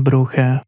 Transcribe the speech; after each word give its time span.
Bruja. 0.00 0.64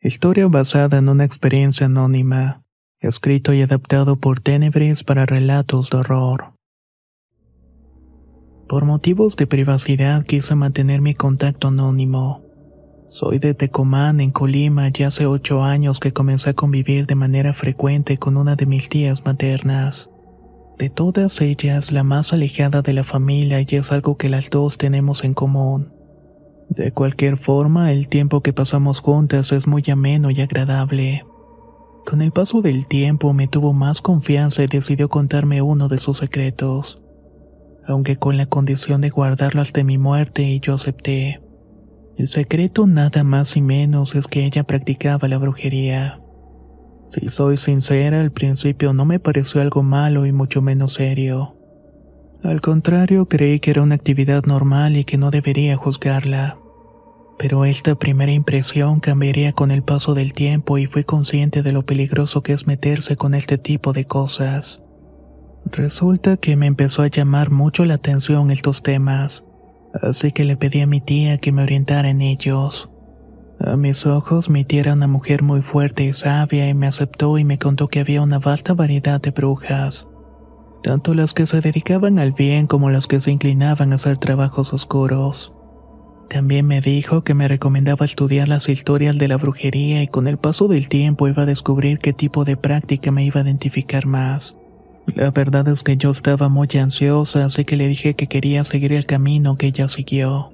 Historia 0.00 0.48
basada 0.48 0.98
en 0.98 1.08
una 1.08 1.24
experiencia 1.24 1.86
anónima. 1.86 2.62
Escrito 2.98 3.52
y 3.52 3.60
adaptado 3.60 4.16
por 4.16 4.40
Tenebris 4.40 5.04
para 5.04 5.26
relatos 5.26 5.90
de 5.90 5.98
horror. 5.98 6.54
Por 8.66 8.86
motivos 8.86 9.36
de 9.36 9.46
privacidad 9.46 10.24
quise 10.24 10.54
mantener 10.54 11.02
mi 11.02 11.14
contacto 11.14 11.68
anónimo. 11.68 12.42
Soy 13.10 13.38
de 13.38 13.52
Tecomán, 13.54 14.20
en 14.20 14.30
Colima, 14.30 14.90
y 14.92 15.02
hace 15.02 15.26
ocho 15.26 15.62
años 15.62 16.00
que 16.00 16.12
comencé 16.12 16.50
a 16.50 16.54
convivir 16.54 17.06
de 17.06 17.14
manera 17.14 17.52
frecuente 17.52 18.16
con 18.16 18.36
una 18.38 18.56
de 18.56 18.66
mis 18.66 18.88
tías 18.88 19.24
maternas. 19.24 20.10
De 20.78 20.88
todas 20.88 21.40
ellas, 21.42 21.92
la 21.92 22.02
más 22.02 22.32
alejada 22.32 22.80
de 22.80 22.94
la 22.94 23.04
familia 23.04 23.60
y 23.60 23.66
es 23.76 23.92
algo 23.92 24.16
que 24.16 24.30
las 24.30 24.48
dos 24.48 24.78
tenemos 24.78 25.22
en 25.22 25.34
común. 25.34 25.92
De 26.68 26.92
cualquier 26.92 27.36
forma, 27.36 27.92
el 27.92 28.08
tiempo 28.08 28.40
que 28.40 28.52
pasamos 28.52 29.00
juntas 29.00 29.52
es 29.52 29.66
muy 29.66 29.82
ameno 29.90 30.30
y 30.30 30.40
agradable. 30.40 31.24
Con 32.06 32.20
el 32.20 32.32
paso 32.32 32.62
del 32.62 32.86
tiempo 32.86 33.32
me 33.32 33.48
tuvo 33.48 33.72
más 33.72 34.02
confianza 34.02 34.62
y 34.62 34.66
decidió 34.66 35.08
contarme 35.08 35.62
uno 35.62 35.88
de 35.88 35.98
sus 35.98 36.18
secretos, 36.18 37.02
aunque 37.86 38.16
con 38.16 38.36
la 38.36 38.46
condición 38.46 39.00
de 39.00 39.10
guardarlo 39.10 39.62
hasta 39.62 39.84
mi 39.84 39.98
muerte 39.98 40.42
y 40.42 40.60
yo 40.60 40.74
acepté. 40.74 41.40
El 42.16 42.28
secreto 42.28 42.86
nada 42.86 43.24
más 43.24 43.56
y 43.56 43.62
menos 43.62 44.14
es 44.14 44.26
que 44.26 44.44
ella 44.44 44.64
practicaba 44.64 45.28
la 45.28 45.38
brujería. 45.38 46.20
Si 47.10 47.28
soy 47.28 47.56
sincera, 47.56 48.20
al 48.20 48.32
principio 48.32 48.92
no 48.92 49.04
me 49.04 49.20
pareció 49.20 49.60
algo 49.60 49.82
malo 49.82 50.26
y 50.26 50.32
mucho 50.32 50.62
menos 50.62 50.94
serio. 50.94 51.56
Al 52.44 52.60
contrario, 52.60 53.24
creí 53.24 53.58
que 53.58 53.70
era 53.70 53.82
una 53.82 53.94
actividad 53.94 54.44
normal 54.44 54.98
y 54.98 55.06
que 55.06 55.16
no 55.16 55.30
debería 55.30 55.78
juzgarla. 55.78 56.58
Pero 57.38 57.64
esta 57.64 57.94
primera 57.94 58.32
impresión 58.32 59.00
cambiaría 59.00 59.54
con 59.54 59.70
el 59.70 59.82
paso 59.82 60.12
del 60.12 60.34
tiempo 60.34 60.76
y 60.76 60.86
fui 60.86 61.04
consciente 61.04 61.62
de 61.62 61.72
lo 61.72 61.86
peligroso 61.86 62.42
que 62.42 62.52
es 62.52 62.66
meterse 62.66 63.16
con 63.16 63.34
este 63.34 63.56
tipo 63.56 63.94
de 63.94 64.04
cosas. 64.04 64.82
Resulta 65.64 66.36
que 66.36 66.54
me 66.56 66.66
empezó 66.66 67.00
a 67.00 67.08
llamar 67.08 67.50
mucho 67.50 67.86
la 67.86 67.94
atención 67.94 68.50
estos 68.50 68.82
temas, 68.82 69.46
así 70.02 70.30
que 70.30 70.44
le 70.44 70.58
pedí 70.58 70.82
a 70.82 70.86
mi 70.86 71.00
tía 71.00 71.38
que 71.38 71.50
me 71.50 71.62
orientara 71.62 72.10
en 72.10 72.20
ellos. 72.20 72.90
A 73.58 73.76
mis 73.76 74.04
ojos 74.04 74.50
mi 74.50 74.66
tía 74.66 74.80
era 74.80 74.92
una 74.92 75.06
mujer 75.06 75.42
muy 75.42 75.62
fuerte 75.62 76.04
y 76.04 76.12
sabia 76.12 76.68
y 76.68 76.74
me 76.74 76.88
aceptó 76.88 77.38
y 77.38 77.44
me 77.44 77.58
contó 77.58 77.88
que 77.88 78.00
había 78.00 78.20
una 78.20 78.38
vasta 78.38 78.74
variedad 78.74 79.18
de 79.18 79.30
brujas, 79.30 80.08
tanto 80.84 81.14
las 81.14 81.32
que 81.32 81.46
se 81.46 81.62
dedicaban 81.62 82.18
al 82.18 82.32
bien 82.32 82.66
como 82.66 82.90
las 82.90 83.06
que 83.06 83.18
se 83.18 83.30
inclinaban 83.30 83.92
a 83.92 83.94
hacer 83.94 84.18
trabajos 84.18 84.74
oscuros. 84.74 85.54
También 86.28 86.66
me 86.66 86.82
dijo 86.82 87.24
que 87.24 87.32
me 87.32 87.48
recomendaba 87.48 88.04
estudiar 88.04 88.48
las 88.48 88.68
historias 88.68 89.16
de 89.16 89.26
la 89.28 89.38
brujería 89.38 90.02
y 90.02 90.08
con 90.08 90.28
el 90.28 90.36
paso 90.36 90.68
del 90.68 90.90
tiempo 90.90 91.26
iba 91.26 91.44
a 91.44 91.46
descubrir 91.46 92.00
qué 92.00 92.12
tipo 92.12 92.44
de 92.44 92.58
práctica 92.58 93.10
me 93.10 93.24
iba 93.24 93.40
a 93.40 93.44
identificar 93.44 94.04
más. 94.04 94.56
La 95.06 95.30
verdad 95.30 95.66
es 95.68 95.82
que 95.82 95.96
yo 95.96 96.10
estaba 96.10 96.50
muy 96.50 96.68
ansiosa, 96.78 97.46
así 97.46 97.64
que 97.64 97.78
le 97.78 97.88
dije 97.88 98.12
que 98.12 98.26
quería 98.26 98.62
seguir 98.66 98.92
el 98.92 99.06
camino 99.06 99.56
que 99.56 99.68
ella 99.68 99.88
siguió. 99.88 100.52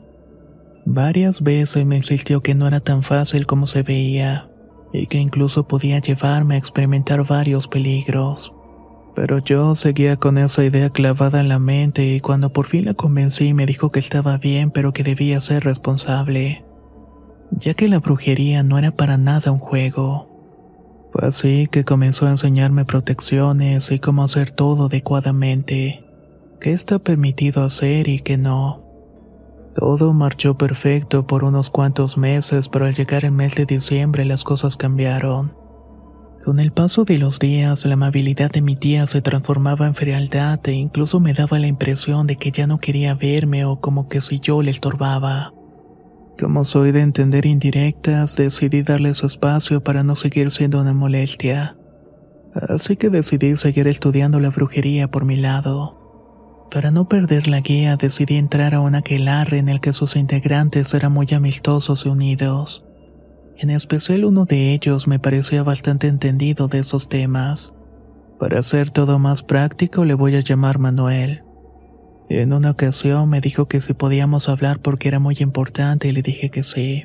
Varias 0.87 1.43
veces 1.43 1.85
me 1.85 1.97
insistió 1.97 2.41
que 2.41 2.55
no 2.55 2.69
era 2.69 2.79
tan 2.79 3.03
fácil 3.03 3.47
como 3.47 3.67
se 3.67 3.83
veía, 3.83 4.49
y 4.93 5.09
que 5.09 5.19
incluso 5.19 5.67
podía 5.67 5.99
llevarme 5.99 6.55
a 6.55 6.59
experimentar 6.59 7.27
varios 7.27 7.67
peligros. 7.67 8.53
Pero 9.15 9.39
yo 9.39 9.75
seguía 9.75 10.17
con 10.17 10.39
esa 10.39 10.65
idea 10.65 10.91
clavada 10.91 11.41
en 11.41 11.49
la 11.49 11.59
mente 11.59 12.07
y 12.07 12.21
cuando 12.21 12.53
por 12.53 12.67
fin 12.67 12.85
la 12.85 12.95
convencí 12.95 13.55
me 13.55 13.67
dijo 13.67 13.91
que 13.91 13.99
estaba 13.99 14.39
bien 14.39 14.71
pero 14.71 14.93
que 14.93 15.03
debía 15.03 15.41
ser 15.41 15.65
responsable, 15.65 16.65
ya 17.51 17.75
que 17.75 17.89
la 17.89 17.99
brujería 17.99 18.63
no 18.63 18.79
era 18.79 18.93
para 18.93 19.19
nada 19.19 19.51
un 19.51 19.59
juego. 19.59 20.29
Fue 21.13 21.27
así 21.27 21.67
que 21.71 21.85
comenzó 21.85 22.27
a 22.27 22.31
enseñarme 22.31 22.85
protecciones 22.85 23.91
y 23.91 23.99
cómo 23.99 24.23
hacer 24.23 24.53
todo 24.53 24.87
adecuadamente, 24.87 26.05
qué 26.61 26.73
está 26.73 27.01
permitido 27.01 27.65
hacer 27.65 28.07
y 28.09 28.21
qué 28.21 28.37
no. 28.37 28.85
Todo 29.75 30.13
marchó 30.13 30.57
perfecto 30.57 31.27
por 31.27 31.45
unos 31.45 31.71
cuantos 31.71 32.17
meses, 32.17 32.69
pero 32.69 32.87
al 32.87 32.95
llegar 32.95 33.25
el 33.25 33.33
mes 33.33 33.55
de 33.55 33.67
diciembre 33.67 34.25
las 34.25 34.45
cosas 34.45 34.77
cambiaron. 34.77 35.60
Con 36.45 36.59
el 36.59 36.73
paso 36.73 37.05
de 37.05 37.19
los 37.19 37.39
días, 37.39 37.85
la 37.85 37.95
amabilidad 37.95 38.51
de 38.51 38.63
mi 38.63 38.75
tía 38.75 39.07
se 39.07 39.21
transformaba 39.21 39.87
en 39.87 39.95
frialdad 39.95 40.59
e 40.65 40.73
incluso 40.73 41.21
me 41.21 41.35
daba 41.35 41.59
la 41.59 41.67
impresión 41.67 42.27
de 42.27 42.37
que 42.37 42.51
ya 42.51 42.67
no 42.67 42.79
quería 42.79 43.15
verme 43.15 43.67
o 43.67 43.79
como 43.81 44.09
que 44.09 44.23
si 44.23 44.41
yo 44.41 44.63
le 44.63 44.71
estorbaba. 44.71 45.53
Como 46.39 46.65
soy 46.65 46.93
de 46.93 47.03
entender 47.03 47.45
indirectas, 47.45 48.37
decidí 48.37 48.83
darle 48.83 49.13
su 49.13 49.27
espacio 49.27 49.85
para 49.85 50.03
no 50.03 50.15
seguir 50.15 50.51
siendo 50.51 50.81
una 50.81 50.95
molestia. 50.95 51.77
Así 52.55 52.97
que 52.97 53.11
decidí 53.11 53.59
seguir 53.59 53.87
estudiando 53.87 54.41
la 54.41 54.49
brujería 54.49 55.09
por 55.09 55.27
mi 55.27 55.37
lado. 55.37 55.99
Para 56.71 56.91
no 56.91 57.07
perder 57.07 57.49
la 57.49 57.61
guía, 57.61 57.97
decidí 57.97 58.37
entrar 58.37 58.75
a 58.75 58.81
un 58.81 58.95
aquelarre 58.95 59.59
en 59.59 59.69
el 59.69 59.83
que 59.83 59.93
sus 59.93 60.17
integrantes 60.17 60.95
eran 60.95 61.13
muy 61.13 61.27
amistosos 61.33 62.07
y 62.07 62.09
unidos. 62.09 62.87
En 63.61 63.69
especial 63.69 64.25
uno 64.25 64.47
de 64.47 64.73
ellos 64.73 65.07
me 65.07 65.19
parecía 65.19 65.63
bastante 65.63 66.07
entendido 66.07 66.67
de 66.67 66.79
esos 66.79 67.11
temas. 67.11 67.75
Para 68.39 68.61
hacer 68.61 68.91
todo 68.91 69.19
más 69.19 69.43
práctico 69.43 70.07
le 70.07 70.15
voy 70.15 70.35
a 70.35 70.41
llamar 70.41 70.79
Manuel. 70.79 71.43
En 72.31 72.55
una 72.55 72.71
ocasión 72.71 73.29
me 73.29 73.43
dijo 73.43 73.69
que 73.69 73.83
si 73.83 73.93
podíamos 73.93 74.49
hablar 74.49 74.81
porque 74.81 75.09
era 75.09 75.19
muy 75.19 75.37
importante 75.41 76.09
y 76.09 76.13
le 76.13 76.23
dije 76.23 76.49
que 76.49 76.63
sí. 76.63 77.05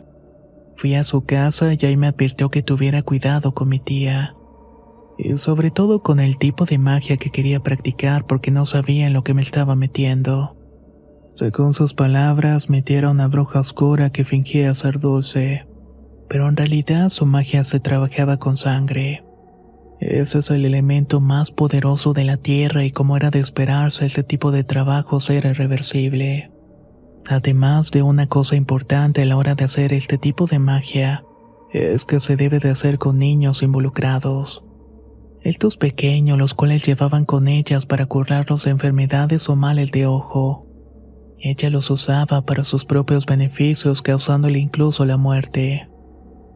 Fui 0.78 0.96
a 0.96 1.04
su 1.04 1.26
casa 1.26 1.74
y 1.74 1.86
ahí 1.86 1.98
me 1.98 2.08
advirtió 2.08 2.50
que 2.50 2.64
tuviera 2.64 3.04
cuidado 3.04 3.54
con 3.54 3.68
mi 3.68 3.82
tía. 3.82 4.34
Y 5.18 5.36
sobre 5.36 5.72
todo 5.72 6.04
con 6.04 6.22
el 6.22 6.38
tipo 6.38 6.64
de 6.64 6.78
magia 6.78 7.18
que 7.18 7.32
quería 7.32 7.60
practicar 7.60 8.28
porque 8.28 8.52
no 8.52 8.66
sabía 8.66 9.08
en 9.08 9.14
lo 9.14 9.26
que 9.26 9.34
me 9.34 9.42
estaba 9.42 9.76
metiendo. 9.76 10.56
Según 11.34 11.74
sus 11.74 11.94
palabras, 11.94 12.70
mi 12.70 12.82
tía 12.82 13.00
era 13.00 13.10
una 13.10 13.28
bruja 13.28 13.60
oscura 13.60 14.10
que 14.12 14.24
fingía 14.24 14.74
ser 14.74 15.02
dulce 15.02 15.66
pero 16.28 16.50
en 16.50 16.58
realidad 16.58 17.10
su 17.10 17.26
magia 17.26 17.64
se 17.64 17.80
trabajaba 17.80 18.38
con 18.38 18.58
sangre. 18.58 19.24
Ese 20.00 20.40
es 20.40 20.52
el 20.52 20.66
elemento 20.66 21.22
más 21.22 21.52
poderoso 21.52 22.14
de 22.14 22.26
la 22.26 22.38
Tierra 22.38 22.84
y 22.84 22.92
como 22.92 23.16
era 23.18 23.32
de 23.32 23.40
esperarse, 23.40 24.06
este 24.06 24.24
tipo 24.24 24.52
de 24.52 24.64
trabajos 24.64 25.30
era 25.30 25.52
irreversible. 25.52 26.52
Además 27.26 27.92
de 27.92 28.04
una 28.04 28.28
cosa 28.28 28.56
importante 28.56 29.22
a 29.22 29.26
la 29.26 29.38
hora 29.38 29.56
de 29.56 29.64
hacer 29.64 29.94
este 29.94 30.18
tipo 30.18 30.46
de 30.46 30.60
magia, 30.60 31.24
es 31.72 32.06
que 32.06 32.20
se 32.20 32.36
debe 32.36 32.60
de 32.60 32.70
hacer 32.70 32.98
con 33.00 33.18
niños 33.18 33.64
involucrados. 33.64 34.64
Estos 35.42 35.78
pequeños 35.78 36.38
los 36.38 36.54
cuales 36.54 36.84
llevaban 36.84 37.26
con 37.26 37.48
ellas 37.48 37.86
para 37.86 38.06
curarlos 38.06 38.66
de 38.66 38.72
enfermedades 38.72 39.48
o 39.50 39.56
males 39.56 39.92
de 39.92 40.08
ojo. 40.08 40.68
Ella 41.40 41.70
los 41.70 41.90
usaba 41.90 42.42
para 42.46 42.64
sus 42.64 42.86
propios 42.86 43.26
beneficios 43.26 44.02
causándole 44.02 44.60
incluso 44.60 45.06
la 45.06 45.18
muerte. 45.18 45.88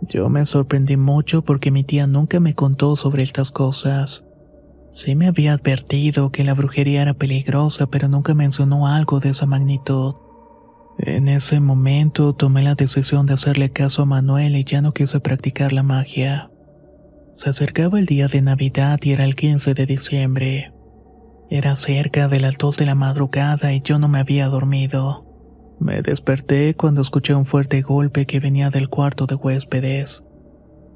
Yo 0.01 0.29
me 0.29 0.45
sorprendí 0.45 0.97
mucho 0.97 1.43
porque 1.43 1.71
mi 1.71 1.83
tía 1.83 2.07
nunca 2.07 2.39
me 2.39 2.55
contó 2.55 2.95
sobre 2.95 3.23
estas 3.23 3.51
cosas. 3.51 4.25
Sí 4.93 5.15
me 5.15 5.27
había 5.27 5.53
advertido 5.53 6.31
que 6.31 6.43
la 6.43 6.53
brujería 6.53 7.01
era 7.01 7.13
peligrosa, 7.13 7.87
pero 7.87 8.07
nunca 8.07 8.33
mencionó 8.33 8.87
algo 8.87 9.19
de 9.19 9.29
esa 9.29 9.45
magnitud. 9.45 10.15
En 10.97 11.27
ese 11.27 11.59
momento 11.59 12.33
tomé 12.33 12.61
la 12.61 12.75
decisión 12.75 13.25
de 13.25 13.33
hacerle 13.33 13.71
caso 13.71 14.01
a 14.01 14.05
Manuel 14.05 14.55
y 14.55 14.63
ya 14.63 14.81
no 14.81 14.93
quise 14.93 15.19
practicar 15.19 15.71
la 15.73 15.83
magia. 15.83 16.49
Se 17.35 17.49
acercaba 17.49 17.99
el 17.99 18.05
día 18.05 18.27
de 18.27 18.41
Navidad 18.41 18.99
y 19.01 19.11
era 19.11 19.23
el 19.23 19.35
15 19.35 19.73
de 19.73 19.85
diciembre. 19.85 20.73
Era 21.49 21.75
cerca 21.75 22.27
de 22.27 22.39
las 22.39 22.57
2 22.57 22.77
de 22.77 22.85
la 22.85 22.95
madrugada 22.95 23.73
y 23.73 23.81
yo 23.81 23.97
no 23.99 24.07
me 24.07 24.19
había 24.19 24.47
dormido. 24.47 25.28
Me 25.79 26.01
desperté 26.01 26.75
cuando 26.75 27.01
escuché 27.01 27.33
un 27.33 27.45
fuerte 27.45 27.81
golpe 27.81 28.25
que 28.25 28.39
venía 28.39 28.69
del 28.69 28.89
cuarto 28.89 29.25
de 29.25 29.35
huéspedes. 29.35 30.23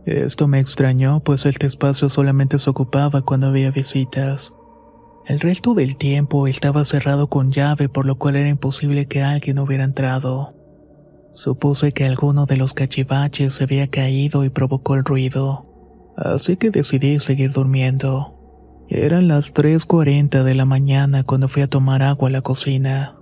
Esto 0.06 0.50
me 0.50 0.59
extrañó, 0.59 1.21
pues 1.21 1.45
el 1.45 1.56
espacio 1.62 2.09
solamente 2.09 2.57
se 2.57 2.69
ocupaba 2.69 3.21
cuando 3.21 3.47
había 3.47 3.71
visitas. 3.71 4.53
El 5.25 5.39
resto 5.39 5.74
del 5.74 5.95
tiempo 5.95 6.47
estaba 6.47 6.83
cerrado 6.83 7.27
con 7.27 7.53
llave, 7.53 7.88
por 7.88 8.06
lo 8.06 8.18
cual 8.18 8.35
era 8.35 8.50
imposible 8.50 9.06
que 9.06 9.21
alguien 9.21 9.59
hubiera 9.59 9.85
entrado. 9.85 10.53
Supuse 11.33 11.94
que 11.94 12.03
alguno 12.03 12.45
de 12.45 12.57
los 12.57 12.74
cachivaches 12.74 13.53
se 13.53 13.63
había 13.63 13.88
caído 13.88 14.44
y 14.44 14.50
provocó 14.50 14.95
el 14.95 15.06
ruido, 15.06 15.65
así 16.18 16.57
que 16.57 16.69
decidí 16.69 17.19
seguir 17.19 17.51
durmiendo. 17.51 18.85
Eran 18.89 19.30
las 19.30 19.53
3.40 19.53 20.44
de 20.44 20.56
la 20.56 20.65
mañana 20.65 21.24
cuando 21.24 21.47
fui 21.47 21.62
a 21.62 21.69
tomar 21.69 22.03
agua 22.03 22.27
a 22.27 22.31
la 22.31 22.41
cocina. 22.41 23.15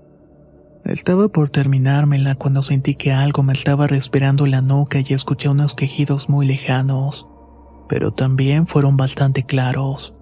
Estaba 0.85 1.27
por 1.27 1.49
terminármela 1.49 2.35
cuando 2.35 2.63
sentí 2.63 2.95
que 2.95 3.11
algo 3.11 3.43
me 3.43 3.53
estaba 3.53 3.87
respirando 3.87 4.47
la 4.47 4.61
nuca 4.61 4.99
y 4.99 5.13
escuché 5.13 5.47
unos 5.47 5.75
quejidos 5.75 6.27
muy 6.27 6.47
lejanos, 6.47 7.27
pero 7.87 8.13
también 8.13 8.65
fueron 8.65 8.97
bastante 8.97 9.43
claros. 9.43 10.15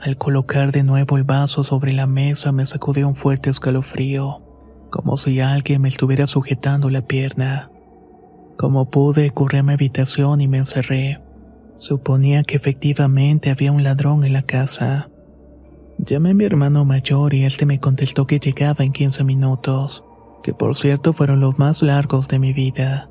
Al 0.00 0.16
colocar 0.16 0.72
de 0.72 0.82
nuevo 0.82 1.16
el 1.16 1.24
vaso 1.24 1.64
sobre 1.64 1.92
la 1.92 2.06
mesa 2.06 2.50
me 2.50 2.64
sacudió 2.64 3.06
un 3.06 3.14
fuerte 3.14 3.50
escalofrío, 3.50 4.42
como 4.90 5.16
si 5.16 5.40
alguien 5.40 5.82
me 5.82 5.88
estuviera 5.88 6.26
sujetando 6.26 6.88
la 6.88 7.02
pierna. 7.02 7.70
Como 8.56 8.90
pude, 8.90 9.32
corrí 9.32 9.58
a 9.58 9.62
mi 9.62 9.74
habitación 9.74 10.40
y 10.40 10.48
me 10.48 10.58
encerré. 10.58 11.20
Suponía 11.78 12.42
que 12.42 12.56
efectivamente 12.56 13.50
había 13.50 13.72
un 13.72 13.82
ladrón 13.82 14.24
en 14.24 14.32
la 14.32 14.42
casa. 14.42 15.10
Llamé 16.06 16.30
a 16.30 16.34
mi 16.34 16.44
hermano 16.44 16.84
mayor 16.84 17.32
y 17.32 17.44
este 17.44 17.64
me 17.64 17.80
contestó 17.80 18.26
que 18.26 18.38
llegaba 18.38 18.84
en 18.84 18.92
15 18.92 19.24
minutos, 19.24 20.04
que 20.42 20.52
por 20.52 20.76
cierto 20.76 21.14
fueron 21.14 21.40
los 21.40 21.58
más 21.58 21.82
largos 21.82 22.28
de 22.28 22.38
mi 22.38 22.52
vida. 22.52 23.08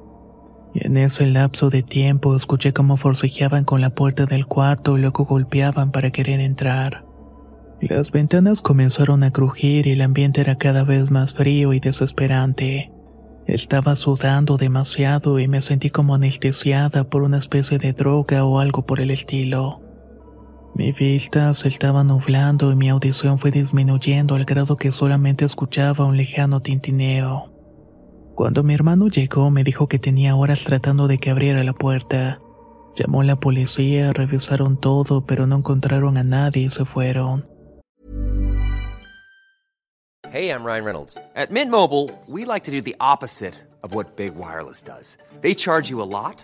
Y 0.75 0.85
en 0.85 0.97
ese 0.97 1.25
lapso 1.25 1.71
de 1.71 1.81
tiempo 1.81 2.35
escuché 2.35 2.71
cómo 2.71 2.97
forcejeaban 2.97 3.63
con 3.63 3.81
la 3.81 3.89
puerta 3.95 4.27
del 4.27 4.45
cuarto 4.45 4.95
y 4.95 5.01
luego 5.01 5.25
golpeaban 5.25 5.91
para 5.91 6.11
querer 6.11 6.39
entrar. 6.39 7.03
Las 7.81 8.11
ventanas 8.11 8.61
comenzaron 8.61 9.23
a 9.23 9.31
crujir 9.31 9.87
y 9.87 9.91
el 9.91 10.01
ambiente 10.01 10.41
era 10.41 10.57
cada 10.57 10.83
vez 10.83 11.09
más 11.09 11.33
frío 11.33 11.73
y 11.73 11.79
desesperante. 11.79 12.91
Estaba 13.47 13.95
sudando 13.95 14.57
demasiado 14.57 15.39
y 15.39 15.47
me 15.47 15.61
sentí 15.61 15.89
como 15.89 16.13
anestesiada 16.13 17.05
por 17.05 17.23
una 17.23 17.39
especie 17.39 17.79
de 17.79 17.93
droga 17.93 18.45
o 18.45 18.59
algo 18.59 18.85
por 18.85 18.99
el 18.99 19.09
estilo. 19.09 19.82
Mi 20.75 20.91
vista 20.91 21.53
se 21.53 21.67
estaba 21.67 22.03
nublando 22.03 22.71
y 22.71 22.75
mi 22.75 22.89
audición 22.89 23.37
fue 23.37 23.51
disminuyendo 23.51 24.33
al 24.33 24.43
grado 24.43 24.75
que 24.75 24.91
solamente 24.91 25.45
escuchaba 25.45 26.05
un 26.05 26.17
lejano 26.17 26.61
tintineo. 26.61 27.51
Cuando 28.33 28.63
mi 28.63 28.73
hermano 28.73 29.07
llegó 29.07 29.51
me 29.51 29.63
dijo 29.63 29.87
que 29.87 29.99
tenía 29.99 30.35
horas 30.35 30.63
tratando 30.63 31.07
de 31.07 31.19
que 31.19 31.29
abriera 31.29 31.63
la 31.63 31.73
puerta. 31.73 32.39
Llamó 32.95 33.21
a 33.21 33.25
la 33.25 33.35
policía, 33.35 34.13
revisaron 34.13 34.79
todo, 34.79 35.25
pero 35.27 35.45
no 35.45 35.57
encontraron 35.57 36.17
a 36.17 36.23
nadie 36.23 36.63
y 36.63 36.69
se 36.71 36.85
fueron. 36.85 37.45
Hey, 40.31 40.49
I'm 40.49 40.63
Ryan 40.63 40.83
Reynolds. 40.83 41.19
At 41.35 41.51
Mint 41.51 41.69
Mobile, 41.69 42.09
we 42.27 42.45
like 42.45 42.63
to 42.63 42.71
do 42.71 42.81
the 42.81 42.95
opposite 42.99 43.53
of 43.83 43.93
what 43.93 44.15
Big 44.15 44.33
Wireless 44.35 44.81
does. 44.81 45.17
They 45.41 45.53
charge 45.53 45.91
you 45.91 46.01
a 46.01 46.09
lot, 46.09 46.43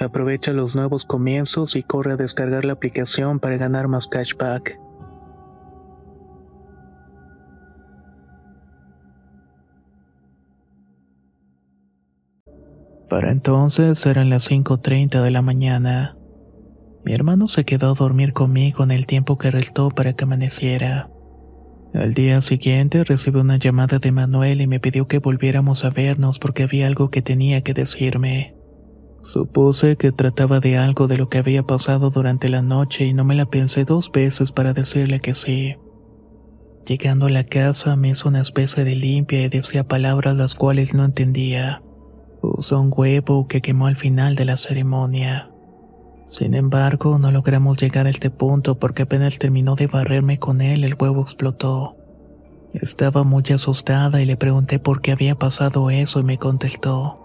Aprovecha 0.00 0.52
los 0.52 0.74
nuevos 0.74 1.04
comienzos 1.04 1.76
y 1.76 1.82
corre 1.82 2.12
a 2.12 2.16
descargar 2.16 2.64
la 2.64 2.72
aplicación 2.72 3.38
para 3.40 3.56
ganar 3.56 3.88
más 3.88 4.06
cashback. 4.06 4.78
Para 13.08 13.30
entonces 13.30 14.04
eran 14.06 14.28
las 14.28 14.50
5.30 14.50 15.22
de 15.22 15.30
la 15.30 15.42
mañana. 15.42 16.16
Mi 17.04 17.12
hermano 17.12 17.46
se 17.46 17.64
quedó 17.64 17.90
a 17.90 17.94
dormir 17.94 18.32
conmigo 18.32 18.82
en 18.82 18.90
el 18.90 19.06
tiempo 19.06 19.38
que 19.38 19.50
restó 19.50 19.90
para 19.90 20.14
que 20.14 20.24
amaneciera. 20.24 21.10
Al 21.94 22.12
día 22.12 22.40
siguiente 22.40 23.04
recibí 23.04 23.38
una 23.38 23.56
llamada 23.56 24.00
de 24.00 24.10
Manuel 24.10 24.60
y 24.60 24.66
me 24.66 24.80
pidió 24.80 25.06
que 25.06 25.20
volviéramos 25.20 25.84
a 25.84 25.90
vernos 25.90 26.40
porque 26.40 26.64
había 26.64 26.88
algo 26.88 27.10
que 27.10 27.22
tenía 27.22 27.60
que 27.60 27.72
decirme. 27.72 28.56
Supuse 29.24 29.96
que 29.96 30.12
trataba 30.12 30.60
de 30.60 30.76
algo 30.76 31.08
de 31.08 31.16
lo 31.16 31.30
que 31.30 31.38
había 31.38 31.62
pasado 31.62 32.10
durante 32.10 32.50
la 32.50 32.60
noche 32.60 33.06
y 33.06 33.14
no 33.14 33.24
me 33.24 33.34
la 33.34 33.46
pensé 33.46 33.86
dos 33.86 34.12
veces 34.12 34.52
para 34.52 34.74
decirle 34.74 35.20
que 35.20 35.32
sí. 35.32 35.76
Llegando 36.86 37.24
a 37.26 37.30
la 37.30 37.44
casa 37.44 37.96
me 37.96 38.10
hizo 38.10 38.28
una 38.28 38.42
especie 38.42 38.84
de 38.84 38.94
limpia 38.94 39.40
y 39.40 39.48
decía 39.48 39.88
palabras 39.88 40.36
las 40.36 40.54
cuales 40.54 40.92
no 40.92 41.06
entendía. 41.06 41.80
Usó 42.42 42.78
un 42.78 42.92
huevo 42.94 43.48
que 43.48 43.62
quemó 43.62 43.86
al 43.86 43.96
final 43.96 44.36
de 44.36 44.44
la 44.44 44.58
ceremonia. 44.58 45.48
Sin 46.26 46.52
embargo, 46.52 47.18
no 47.18 47.30
logramos 47.30 47.78
llegar 47.78 48.06
a 48.06 48.10
este 48.10 48.28
punto 48.28 48.78
porque 48.78 49.04
apenas 49.04 49.38
terminó 49.38 49.74
de 49.74 49.86
barrerme 49.86 50.38
con 50.38 50.60
él, 50.60 50.84
el 50.84 50.96
huevo 50.96 51.22
explotó. 51.22 51.96
Estaba 52.74 53.24
muy 53.24 53.44
asustada 53.54 54.20
y 54.20 54.26
le 54.26 54.36
pregunté 54.36 54.78
por 54.78 55.00
qué 55.00 55.12
había 55.12 55.36
pasado 55.36 55.88
eso 55.88 56.20
y 56.20 56.24
me 56.24 56.36
contestó. 56.36 57.23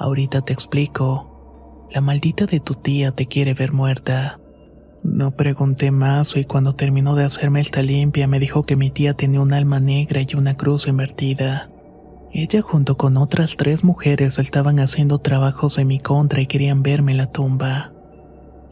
Ahorita 0.00 0.40
te 0.40 0.54
explico. 0.54 1.86
La 1.90 2.00
maldita 2.00 2.46
de 2.46 2.58
tu 2.58 2.74
tía 2.74 3.12
te 3.12 3.26
quiere 3.26 3.52
ver 3.52 3.74
muerta. 3.74 4.40
No 5.02 5.32
pregunté 5.32 5.90
más 5.90 6.34
y 6.38 6.46
cuando 6.46 6.72
terminó 6.72 7.16
de 7.16 7.24
hacerme 7.24 7.60
esta 7.60 7.82
limpia 7.82 8.26
me 8.26 8.40
dijo 8.40 8.62
que 8.62 8.76
mi 8.76 8.90
tía 8.90 9.12
tenía 9.12 9.42
un 9.42 9.52
alma 9.52 9.78
negra 9.78 10.22
y 10.22 10.36
una 10.36 10.56
cruz 10.56 10.88
invertida. 10.88 11.68
Ella 12.32 12.62
junto 12.62 12.96
con 12.96 13.18
otras 13.18 13.58
tres 13.58 13.84
mujeres 13.84 14.38
estaban 14.38 14.80
haciendo 14.80 15.18
trabajos 15.18 15.76
en 15.76 15.88
mi 15.88 16.00
contra 16.00 16.40
y 16.40 16.46
querían 16.46 16.82
verme 16.82 17.12
en 17.12 17.18
la 17.18 17.30
tumba. 17.30 17.92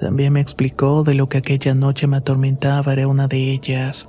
También 0.00 0.32
me 0.32 0.40
explicó 0.40 1.02
de 1.02 1.12
lo 1.12 1.28
que 1.28 1.38
aquella 1.38 1.74
noche 1.74 2.06
me 2.06 2.16
atormentaba 2.16 2.94
era 2.94 3.06
una 3.06 3.28
de 3.28 3.52
ellas, 3.52 4.08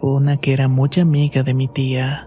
una 0.00 0.38
que 0.38 0.54
era 0.54 0.68
muy 0.68 0.88
amiga 0.98 1.42
de 1.42 1.52
mi 1.52 1.68
tía. 1.68 2.25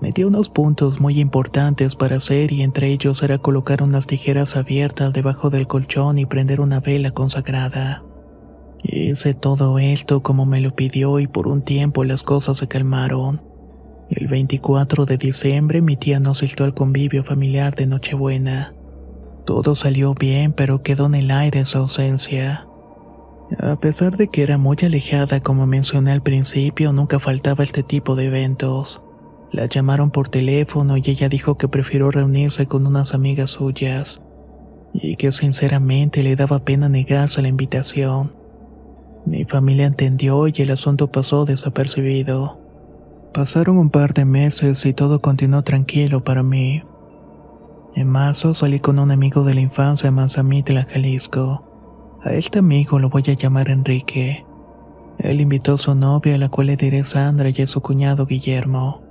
Me 0.00 0.24
unos 0.24 0.48
puntos 0.48 0.98
muy 0.98 1.20
importantes 1.20 1.94
para 1.94 2.16
hacer 2.16 2.52
y 2.52 2.62
entre 2.62 2.90
ellos 2.90 3.22
era 3.22 3.36
colocar 3.36 3.82
unas 3.82 4.06
tijeras 4.06 4.56
abiertas 4.56 5.12
debajo 5.12 5.50
del 5.50 5.66
colchón 5.66 6.18
y 6.18 6.24
prender 6.24 6.62
una 6.62 6.80
vela 6.80 7.10
consagrada. 7.10 8.02
Hice 8.82 9.34
todo 9.34 9.78
esto 9.78 10.22
como 10.22 10.46
me 10.46 10.62
lo 10.62 10.74
pidió 10.74 11.20
y 11.20 11.26
por 11.26 11.48
un 11.48 11.60
tiempo 11.60 12.04
las 12.04 12.22
cosas 12.22 12.56
se 12.56 12.66
calmaron. 12.66 13.42
El 14.08 14.26
24 14.26 15.04
de 15.04 15.18
diciembre 15.18 15.82
mi 15.82 15.98
tía 15.98 16.18
nos 16.18 16.38
citó 16.38 16.64
al 16.64 16.72
convivio 16.72 17.22
familiar 17.22 17.74
de 17.74 17.86
Nochebuena. 17.86 18.72
Todo 19.44 19.74
salió 19.74 20.14
bien, 20.14 20.54
pero 20.54 20.82
quedó 20.82 21.06
en 21.06 21.14
el 21.14 21.30
aire 21.30 21.66
su 21.66 21.76
ausencia. 21.76 22.66
A 23.58 23.76
pesar 23.76 24.16
de 24.16 24.28
que 24.28 24.42
era 24.42 24.56
muy 24.56 24.76
alejada, 24.82 25.40
como 25.40 25.66
mencioné 25.66 26.12
al 26.12 26.22
principio, 26.22 26.92
nunca 26.92 27.18
faltaba 27.18 27.64
este 27.64 27.82
tipo 27.82 28.14
de 28.14 28.26
eventos. 28.26 29.02
La 29.52 29.66
llamaron 29.66 30.10
por 30.10 30.28
teléfono 30.28 30.96
y 30.96 31.02
ella 31.06 31.28
dijo 31.28 31.58
que 31.58 31.68
prefirió 31.68 32.10
reunirse 32.10 32.66
con 32.66 32.86
unas 32.86 33.14
amigas 33.14 33.50
suyas, 33.50 34.22
y 34.92 35.16
que 35.16 35.32
sinceramente 35.32 36.22
le 36.22 36.36
daba 36.36 36.60
pena 36.60 36.88
negarse 36.88 37.42
la 37.42 37.48
invitación. 37.48 38.32
Mi 39.26 39.44
familia 39.44 39.86
entendió 39.86 40.46
y 40.46 40.54
el 40.58 40.70
asunto 40.70 41.08
pasó 41.08 41.44
desapercibido. 41.44 42.60
Pasaron 43.34 43.78
un 43.78 43.90
par 43.90 44.14
de 44.14 44.24
meses 44.24 44.84
y 44.86 44.92
todo 44.92 45.20
continuó 45.20 45.62
tranquilo 45.62 46.24
para 46.24 46.42
mí. 46.42 46.82
En 47.94 48.08
marzo 48.08 48.54
salí 48.54 48.80
con 48.80 48.98
un 48.98 49.10
amigo 49.10 49.44
de 49.44 49.54
la 49.54 49.60
infancia 49.60 50.08
en 50.08 50.14
Manzamítla, 50.14 50.84
Jalisco. 50.84 51.64
A 52.22 52.32
este 52.32 52.60
amigo 52.60 52.98
lo 52.98 53.08
voy 53.10 53.22
a 53.28 53.32
llamar 53.32 53.68
Enrique. 53.68 54.44
Él 55.18 55.40
invitó 55.40 55.74
a 55.74 55.78
su 55.78 55.94
novia, 55.94 56.36
a 56.36 56.38
la 56.38 56.48
cual 56.48 56.68
le 56.68 56.76
diré 56.76 57.04
Sandra, 57.04 57.50
y 57.50 57.62
a 57.62 57.66
su 57.66 57.80
cuñado 57.82 58.26
Guillermo. 58.26 59.09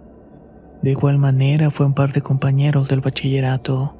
De 0.81 0.91
igual 0.91 1.17
manera 1.17 1.71
fue 1.71 1.85
un 1.85 1.93
par 1.93 2.13
de 2.13 2.21
compañeros 2.21 2.87
del 2.87 3.01
bachillerato. 3.01 3.95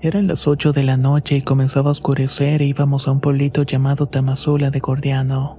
Eran 0.00 0.26
las 0.26 0.46
ocho 0.46 0.72
de 0.72 0.82
la 0.82 0.96
noche 0.96 1.36
y 1.36 1.42
comenzaba 1.42 1.88
a 1.88 1.92
oscurecer 1.92 2.62
e 2.62 2.66
íbamos 2.66 3.08
a 3.08 3.12
un 3.12 3.20
pueblito 3.20 3.64
llamado 3.64 4.06
Tamazula 4.06 4.70
de 4.70 4.78
Gordiano. 4.78 5.58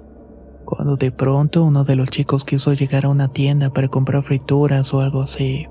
Cuando 0.66 0.96
de 0.96 1.12
pronto 1.12 1.64
uno 1.64 1.84
de 1.84 1.96
los 1.96 2.10
chicos 2.10 2.46
quiso 2.46 2.74
llegar 2.74 3.06
a 3.06 3.10
una 3.10 3.28
tienda 3.28 3.70
para 3.70 3.90
comprar 3.90 4.24
frituras 4.24 4.94
o 4.94 5.02
algo 5.02 5.22
así. 5.22 5.68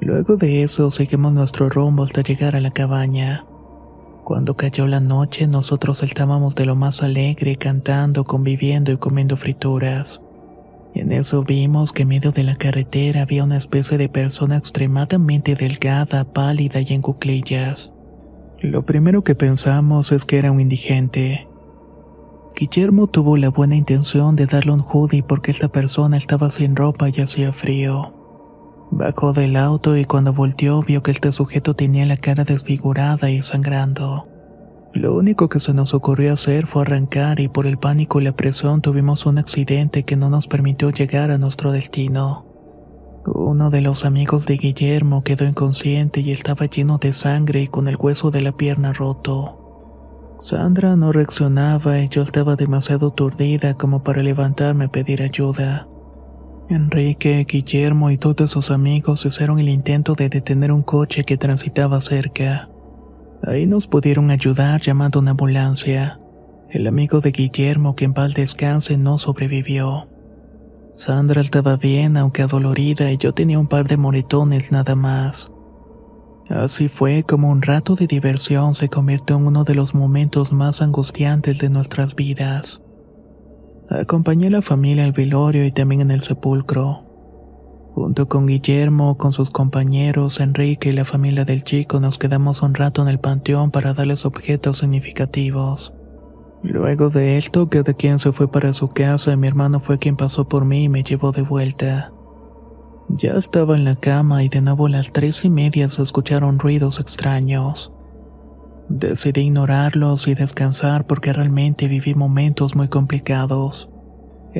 Luego 0.00 0.36
de 0.36 0.62
eso 0.62 0.90
seguimos 0.90 1.32
nuestro 1.32 1.68
rumbo 1.68 2.02
hasta 2.02 2.20
llegar 2.20 2.54
a 2.54 2.60
la 2.60 2.70
cabaña. 2.70 3.46
Cuando 4.24 4.54
cayó 4.56 4.86
la 4.86 5.00
noche 5.00 5.46
nosotros 5.46 6.02
estábamos 6.02 6.54
de 6.54 6.66
lo 6.66 6.76
más 6.76 7.02
alegre, 7.02 7.56
cantando, 7.56 8.24
conviviendo 8.24 8.92
y 8.92 8.98
comiendo 8.98 9.36
frituras. 9.36 10.20
En 10.96 11.12
eso 11.12 11.44
vimos 11.44 11.92
que 11.92 12.02
en 12.02 12.08
medio 12.08 12.32
de 12.32 12.42
la 12.42 12.56
carretera 12.56 13.20
había 13.20 13.44
una 13.44 13.58
especie 13.58 13.98
de 13.98 14.08
persona 14.08 14.56
extremadamente 14.56 15.54
delgada, 15.54 16.24
pálida 16.24 16.80
y 16.80 16.94
en 16.94 17.02
cuclillas. 17.02 17.92
Lo 18.60 18.86
primero 18.86 19.22
que 19.22 19.34
pensamos 19.34 20.10
es 20.10 20.24
que 20.24 20.38
era 20.38 20.50
un 20.50 20.58
indigente. 20.58 21.46
Guillermo 22.58 23.08
tuvo 23.08 23.36
la 23.36 23.50
buena 23.50 23.76
intención 23.76 24.36
de 24.36 24.46
darle 24.46 24.72
un 24.72 24.80
hoodie 24.80 25.22
porque 25.22 25.50
esta 25.50 25.68
persona 25.68 26.16
estaba 26.16 26.50
sin 26.50 26.74
ropa 26.74 27.10
y 27.10 27.20
hacía 27.20 27.52
frío. 27.52 28.14
Bajó 28.90 29.34
del 29.34 29.56
auto 29.56 29.98
y 29.98 30.06
cuando 30.06 30.32
volteó 30.32 30.80
vio 30.80 31.02
que 31.02 31.10
este 31.10 31.30
sujeto 31.30 31.74
tenía 31.74 32.06
la 32.06 32.16
cara 32.16 32.44
desfigurada 32.44 33.28
y 33.28 33.42
sangrando. 33.42 34.28
Lo 34.96 35.14
único 35.14 35.50
que 35.50 35.60
se 35.60 35.74
nos 35.74 35.92
ocurrió 35.92 36.32
hacer 36.32 36.66
fue 36.66 36.80
arrancar 36.80 37.38
y 37.38 37.48
por 37.48 37.66
el 37.66 37.76
pánico 37.76 38.18
y 38.18 38.24
la 38.24 38.32
presión 38.32 38.80
tuvimos 38.80 39.26
un 39.26 39.36
accidente 39.36 40.04
que 40.04 40.16
no 40.16 40.30
nos 40.30 40.46
permitió 40.46 40.88
llegar 40.88 41.30
a 41.30 41.36
nuestro 41.36 41.70
destino. 41.70 42.46
Uno 43.26 43.68
de 43.68 43.82
los 43.82 44.06
amigos 44.06 44.46
de 44.46 44.56
Guillermo 44.56 45.22
quedó 45.22 45.44
inconsciente 45.44 46.20
y 46.20 46.30
estaba 46.30 46.64
lleno 46.64 46.96
de 46.96 47.12
sangre 47.12 47.60
y 47.60 47.68
con 47.68 47.88
el 47.88 47.96
hueso 47.96 48.30
de 48.30 48.40
la 48.40 48.52
pierna 48.52 48.94
roto. 48.94 50.38
Sandra 50.40 50.96
no 50.96 51.12
reaccionaba 51.12 51.98
y 52.00 52.08
yo 52.08 52.22
estaba 52.22 52.56
demasiado 52.56 53.08
aturdida 53.08 53.74
como 53.74 54.02
para 54.02 54.22
levantarme 54.22 54.86
a 54.86 54.88
pedir 54.88 55.20
ayuda. 55.20 55.88
Enrique, 56.70 57.44
Guillermo 57.46 58.10
y 58.10 58.16
todos 58.16 58.50
sus 58.50 58.70
amigos 58.70 59.26
hicieron 59.26 59.60
el 59.60 59.68
intento 59.68 60.14
de 60.14 60.30
detener 60.30 60.72
un 60.72 60.82
coche 60.82 61.24
que 61.24 61.36
transitaba 61.36 62.00
cerca. 62.00 62.70
Ahí 63.42 63.66
nos 63.66 63.86
pudieron 63.86 64.30
ayudar 64.30 64.80
llamando 64.80 65.20
una 65.20 65.32
ambulancia. 65.32 66.20
El 66.70 66.86
amigo 66.86 67.20
de 67.20 67.30
Guillermo, 67.30 67.94
que 67.94 68.04
en 68.04 68.14
paz 68.14 68.34
descanse, 68.34 68.98
no 68.98 69.18
sobrevivió. 69.18 70.08
Sandra 70.94 71.42
estaba 71.42 71.76
bien, 71.76 72.16
aunque 72.16 72.42
adolorida, 72.42 73.12
y 73.12 73.18
yo 73.18 73.32
tenía 73.32 73.58
un 73.58 73.68
par 73.68 73.86
de 73.86 73.96
moretones 73.96 74.72
nada 74.72 74.94
más. 74.94 75.52
Así 76.48 76.88
fue 76.88 77.24
como 77.24 77.50
un 77.50 77.60
rato 77.60 77.96
de 77.96 78.06
diversión 78.06 78.74
se 78.74 78.88
convirtió 78.88 79.36
en 79.36 79.46
uno 79.46 79.64
de 79.64 79.74
los 79.74 79.94
momentos 79.94 80.52
más 80.52 80.80
angustiantes 80.80 81.58
de 81.58 81.68
nuestras 81.68 82.14
vidas. 82.14 82.82
Acompañé 83.90 84.46
a 84.46 84.50
la 84.50 84.62
familia 84.62 85.04
al 85.04 85.12
velorio 85.12 85.64
y 85.64 85.72
también 85.72 86.00
en 86.00 86.10
el 86.10 86.20
sepulcro. 86.20 87.05
Junto 87.96 88.28
con 88.28 88.46
Guillermo, 88.46 89.16
con 89.16 89.32
sus 89.32 89.50
compañeros, 89.50 90.40
Enrique 90.40 90.90
y 90.90 90.92
la 90.92 91.06
familia 91.06 91.46
del 91.46 91.64
chico 91.64 91.98
nos 91.98 92.18
quedamos 92.18 92.60
un 92.60 92.74
rato 92.74 93.00
en 93.00 93.08
el 93.08 93.18
panteón 93.18 93.70
para 93.70 93.94
darles 93.94 94.26
objetos 94.26 94.80
significativos. 94.80 95.94
Luego 96.62 97.08
de 97.08 97.38
esto, 97.38 97.70
cada 97.70 97.94
quien 97.94 98.18
se 98.18 98.32
fue 98.32 98.52
para 98.52 98.74
su 98.74 98.88
casa 98.90 99.32
y 99.32 99.38
mi 99.38 99.48
hermano 99.48 99.80
fue 99.80 99.98
quien 99.98 100.18
pasó 100.18 100.46
por 100.46 100.66
mí 100.66 100.84
y 100.84 100.88
me 100.90 101.04
llevó 101.04 101.32
de 101.32 101.40
vuelta. 101.40 102.12
Ya 103.08 103.32
estaba 103.32 103.74
en 103.74 103.86
la 103.86 103.96
cama 103.96 104.44
y 104.44 104.50
de 104.50 104.60
nuevo 104.60 104.88
a 104.88 104.90
las 104.90 105.10
tres 105.10 105.46
y 105.46 105.48
media 105.48 105.88
se 105.88 106.02
escucharon 106.02 106.58
ruidos 106.58 107.00
extraños. 107.00 107.94
Decidí 108.90 109.40
ignorarlos 109.40 110.28
y 110.28 110.34
descansar 110.34 111.06
porque 111.06 111.32
realmente 111.32 111.88
viví 111.88 112.14
momentos 112.14 112.76
muy 112.76 112.88
complicados. 112.88 113.90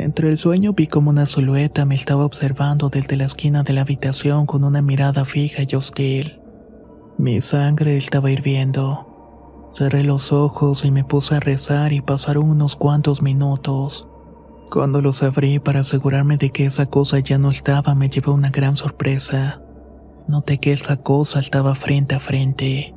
Entre 0.03 0.29
el 0.29 0.37
sueño 0.37 0.75
vi 0.75 0.89
como 0.89 1.09
una 1.09 1.25
silueta 1.25 1.87
me 1.87 1.95
estaba 1.95 2.27
observando 2.27 2.91
desde 2.91 3.17
la 3.17 3.25
esquina 3.25 3.63
de 3.63 3.73
la 3.73 3.81
habitación 3.81 4.45
con 4.45 4.63
una 4.63 4.83
mirada 4.83 5.25
fija 5.25 5.63
y 5.67 5.75
hostil. 5.75 6.39
Mi 7.17 7.41
sangre 7.41 7.97
estaba 7.97 8.31
hirviendo. 8.31 9.69
Cerré 9.73 10.05
los 10.05 10.33
ojos 10.33 10.85
y 10.85 10.91
me 10.91 11.03
puse 11.03 11.37
a 11.37 11.41
rezar 11.41 11.95
y 11.95 12.03
pasaron 12.03 12.51
unos 12.51 12.77
cuantos 12.77 13.23
minutos. 13.23 14.07
Cuando 14.71 15.01
los 15.01 15.23
abrí 15.23 15.61
para 15.61 15.81
asegurarme 15.81 16.37
de 16.37 16.51
que 16.51 16.67
esa 16.67 16.85
cosa 16.85 17.21
ya 17.21 17.39
no 17.39 17.51
estaba, 17.51 17.95
me 17.95 18.11
llevó 18.11 18.35
una 18.35 18.51
gran 18.51 18.77
sorpresa. 18.77 19.63
Noté 20.29 20.59
que 20.59 20.73
esa 20.73 20.99
cosa 20.99 21.41
estaba 21.41 21.75
frente 21.75 22.15
a 22.15 22.21
frente. 22.21 22.96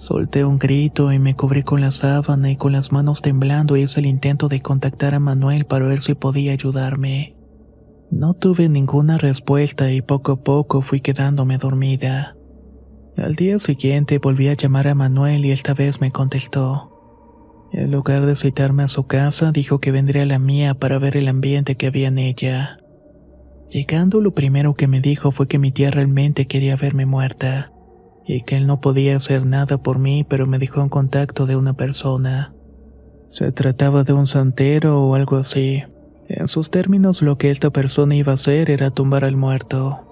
Solté 0.00 0.46
un 0.46 0.58
grito 0.58 1.12
y 1.12 1.18
me 1.18 1.36
cubrí 1.36 1.62
con 1.62 1.82
la 1.82 1.90
sábana 1.90 2.50
y 2.50 2.56
con 2.56 2.72
las 2.72 2.90
manos 2.90 3.20
temblando 3.20 3.76
hice 3.76 4.00
el 4.00 4.06
intento 4.06 4.48
de 4.48 4.62
contactar 4.62 5.14
a 5.14 5.20
Manuel 5.20 5.66
para 5.66 5.84
ver 5.84 6.00
si 6.00 6.14
podía 6.14 6.52
ayudarme. 6.52 7.36
No 8.10 8.32
tuve 8.32 8.70
ninguna 8.70 9.18
respuesta 9.18 9.92
y 9.92 10.00
poco 10.00 10.32
a 10.32 10.36
poco 10.42 10.80
fui 10.80 11.02
quedándome 11.02 11.58
dormida. 11.58 12.34
Al 13.18 13.34
día 13.34 13.58
siguiente 13.58 14.16
volví 14.16 14.48
a 14.48 14.54
llamar 14.54 14.88
a 14.88 14.94
Manuel 14.94 15.44
y 15.44 15.50
esta 15.50 15.74
vez 15.74 16.00
me 16.00 16.10
contestó. 16.10 17.68
En 17.70 17.90
lugar 17.90 18.24
de 18.24 18.36
citarme 18.36 18.84
a 18.84 18.88
su 18.88 19.06
casa, 19.06 19.52
dijo 19.52 19.80
que 19.80 19.90
vendría 19.90 20.22
a 20.22 20.26
la 20.26 20.38
mía 20.38 20.72
para 20.72 20.98
ver 20.98 21.18
el 21.18 21.28
ambiente 21.28 21.76
que 21.76 21.88
había 21.88 22.08
en 22.08 22.16
ella. 22.16 22.78
Llegando, 23.68 24.22
lo 24.22 24.32
primero 24.32 24.72
que 24.72 24.88
me 24.88 25.02
dijo 25.02 25.30
fue 25.30 25.46
que 25.46 25.58
mi 25.58 25.72
tía 25.72 25.90
realmente 25.90 26.46
quería 26.46 26.76
verme 26.76 27.04
muerta 27.04 27.72
y 28.32 28.42
que 28.42 28.56
él 28.56 28.68
no 28.68 28.80
podía 28.80 29.16
hacer 29.16 29.44
nada 29.44 29.78
por 29.78 29.98
mí, 29.98 30.22
pero 30.22 30.46
me 30.46 30.60
dejó 30.60 30.82
en 30.82 30.88
contacto 30.88 31.46
de 31.46 31.56
una 31.56 31.72
persona. 31.72 32.54
Se 33.26 33.50
trataba 33.50 34.04
de 34.04 34.12
un 34.12 34.28
santero 34.28 35.02
o 35.02 35.16
algo 35.16 35.36
así. 35.36 35.82
En 36.28 36.46
sus 36.46 36.70
términos, 36.70 37.22
lo 37.22 37.38
que 37.38 37.50
esta 37.50 37.70
persona 37.70 38.14
iba 38.14 38.30
a 38.30 38.36
hacer 38.36 38.70
era 38.70 38.92
tumbar 38.92 39.24
al 39.24 39.36
muerto. 39.36 40.06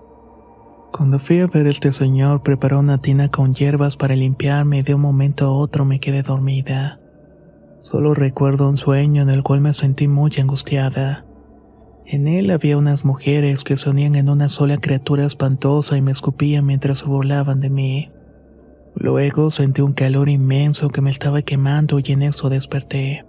Cuando 0.92 1.20
fui 1.20 1.38
a 1.38 1.46
ver 1.46 1.66
a 1.66 1.70
este 1.70 1.92
señor, 1.92 2.42
preparó 2.42 2.80
una 2.80 3.00
tina 3.00 3.28
con 3.28 3.54
hierbas 3.54 3.96
para 3.96 4.16
limpiarme 4.16 4.78
y 4.78 4.82
de 4.82 4.94
un 4.94 5.00
momento 5.00 5.46
a 5.46 5.52
otro 5.52 5.84
me 5.84 6.00
quedé 6.00 6.22
dormida. 6.22 6.98
Solo 7.82 8.14
recuerdo 8.14 8.68
un 8.68 8.78
sueño 8.78 9.22
en 9.22 9.30
el 9.30 9.44
cual 9.44 9.60
me 9.60 9.72
sentí 9.74 10.08
muy 10.08 10.32
angustiada. 10.40 11.24
En 12.10 12.26
él 12.26 12.50
había 12.50 12.78
unas 12.78 13.04
mujeres 13.04 13.64
que 13.64 13.76
se 13.76 13.90
unían 13.90 14.14
en 14.14 14.30
una 14.30 14.48
sola 14.48 14.78
criatura 14.78 15.26
espantosa 15.26 15.98
y 15.98 16.00
me 16.00 16.10
escupían 16.10 16.64
mientras 16.64 17.00
se 17.00 17.06
de 17.60 17.68
mí. 17.68 18.10
Luego 18.94 19.50
sentí 19.50 19.82
un 19.82 19.92
calor 19.92 20.30
inmenso 20.30 20.88
que 20.88 21.02
me 21.02 21.10
estaba 21.10 21.42
quemando 21.42 21.98
y 21.98 22.12
en 22.12 22.22
eso 22.22 22.48
desperté. 22.48 23.26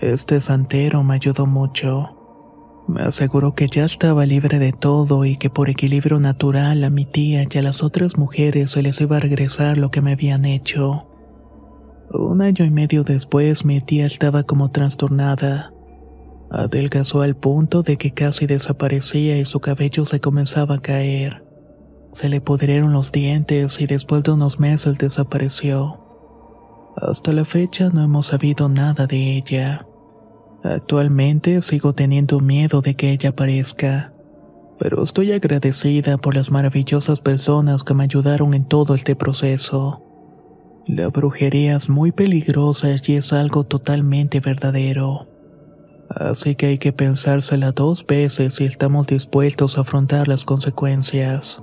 Este 0.00 0.40
santero 0.40 1.04
me 1.04 1.16
ayudó 1.16 1.44
mucho. 1.44 2.86
Me 2.88 3.02
aseguró 3.02 3.54
que 3.54 3.68
ya 3.68 3.84
estaba 3.84 4.24
libre 4.24 4.58
de 4.58 4.72
todo 4.72 5.26
y 5.26 5.36
que 5.36 5.50
por 5.50 5.68
equilibrio 5.68 6.18
natural 6.20 6.82
a 6.84 6.88
mi 6.88 7.04
tía 7.04 7.44
y 7.50 7.58
a 7.58 7.62
las 7.62 7.82
otras 7.82 8.16
mujeres 8.16 8.70
se 8.70 8.82
les 8.82 8.98
iba 8.98 9.18
a 9.18 9.20
regresar 9.20 9.76
lo 9.76 9.90
que 9.90 10.00
me 10.00 10.12
habían 10.12 10.46
hecho. 10.46 11.06
Un 12.14 12.40
año 12.40 12.64
y 12.64 12.70
medio 12.70 13.04
después 13.04 13.66
mi 13.66 13.82
tía 13.82 14.06
estaba 14.06 14.44
como 14.44 14.70
trastornada. 14.70 15.74
Adelgazó 16.50 17.22
al 17.22 17.36
punto 17.36 17.82
de 17.82 17.96
que 17.98 18.12
casi 18.12 18.46
desaparecía 18.46 19.38
y 19.38 19.44
su 19.44 19.60
cabello 19.60 20.06
se 20.06 20.20
comenzaba 20.20 20.76
a 20.76 20.80
caer. 20.80 21.44
Se 22.12 22.28
le 22.28 22.40
pudrieron 22.40 22.92
los 22.92 23.12
dientes 23.12 23.80
y 23.80 23.86
después 23.86 24.22
de 24.22 24.32
unos 24.32 24.58
meses 24.58 24.98
desapareció. 24.98 26.00
Hasta 26.96 27.32
la 27.32 27.44
fecha 27.44 27.90
no 27.92 28.02
hemos 28.02 28.28
sabido 28.28 28.68
nada 28.68 29.06
de 29.06 29.36
ella. 29.36 29.86
Actualmente 30.64 31.62
sigo 31.62 31.94
teniendo 31.94 32.40
miedo 32.40 32.80
de 32.80 32.94
que 32.94 33.12
ella 33.12 33.30
aparezca, 33.30 34.12
pero 34.78 35.02
estoy 35.02 35.32
agradecida 35.32 36.18
por 36.18 36.34
las 36.34 36.50
maravillosas 36.50 37.20
personas 37.20 37.84
que 37.84 37.94
me 37.94 38.04
ayudaron 38.04 38.54
en 38.54 38.64
todo 38.64 38.94
este 38.94 39.14
proceso. 39.14 40.02
La 40.86 41.08
brujería 41.08 41.76
es 41.76 41.88
muy 41.88 42.10
peligrosa 42.10 42.88
y 43.06 43.14
es 43.14 43.32
algo 43.32 43.64
totalmente 43.64 44.40
verdadero. 44.40 45.27
Así 46.08 46.54
que 46.54 46.66
hay 46.66 46.78
que 46.78 46.92
pensársela 46.92 47.72
dos 47.72 48.06
veces 48.06 48.54
si 48.54 48.64
estamos 48.64 49.06
dispuestos 49.06 49.78
a 49.78 49.82
afrontar 49.82 50.26
las 50.28 50.44
consecuencias. 50.44 51.62